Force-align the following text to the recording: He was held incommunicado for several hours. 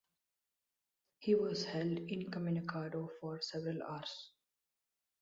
He 1.19 1.35
was 1.35 1.63
held 1.63 1.99
incommunicado 1.99 3.07
for 3.19 3.39
several 3.43 3.83
hours. 3.83 4.31